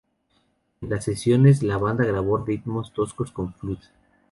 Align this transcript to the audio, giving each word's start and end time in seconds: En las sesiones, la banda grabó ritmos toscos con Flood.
En 0.81 0.89
las 0.89 1.03
sesiones, 1.03 1.61
la 1.61 1.77
banda 1.77 2.03
grabó 2.03 2.39
ritmos 2.43 2.91
toscos 2.91 3.31
con 3.31 3.53
Flood. 3.53 3.81